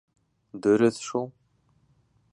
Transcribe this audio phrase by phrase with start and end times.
[0.67, 1.31] —Дөрөҫ шул.